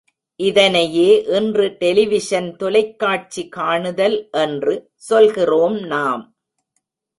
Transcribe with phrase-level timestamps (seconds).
[0.39, 4.75] இதனையே இன்று டெலிவிஷன் தொலைக்காட்சி காணுதல் என்று
[5.07, 6.25] சொல்கிறோம் நாம்.